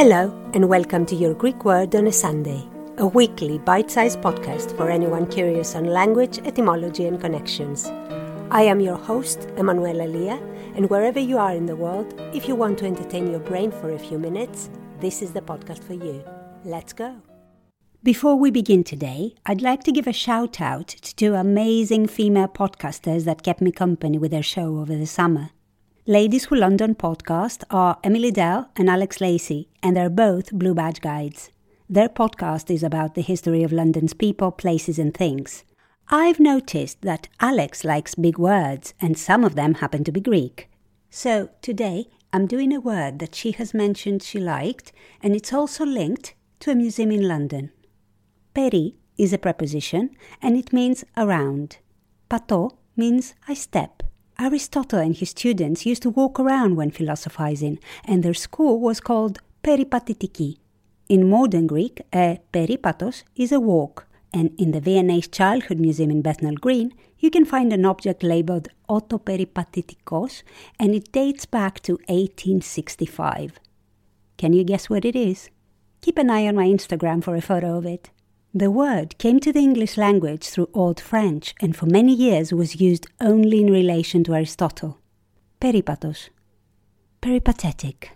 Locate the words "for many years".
81.76-82.52